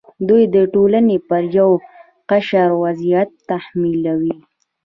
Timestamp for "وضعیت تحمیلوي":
2.83-4.35